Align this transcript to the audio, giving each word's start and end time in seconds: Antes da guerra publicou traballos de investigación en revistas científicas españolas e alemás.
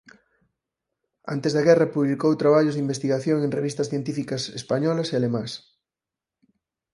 Antes 1.33 1.51
da 1.53 1.65
guerra 1.67 1.91
publicou 1.95 2.41
traballos 2.41 2.75
de 2.75 2.83
investigación 2.85 3.37
en 3.41 3.55
revistas 3.57 3.89
científicas 3.91 4.41
españolas 4.59 5.07
e 5.09 5.15
alemás. 5.15 5.51